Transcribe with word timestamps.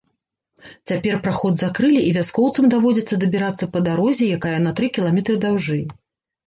Цяпер 0.91 1.19
праход 1.27 1.53
закрылі, 1.63 2.01
і 2.05 2.15
вяскоўцам 2.17 2.73
даводзіцца 2.73 3.21
дабірацца 3.25 3.65
па 3.77 3.87
дарозе, 3.91 4.35
якая 4.41 4.59
на 4.67 4.71
тры 4.81 4.95
кіламетры 4.99 5.35
даўжэй. 5.47 5.83